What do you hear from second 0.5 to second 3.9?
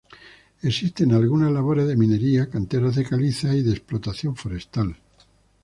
Existen algunas labores de minería, canteras de caliza y de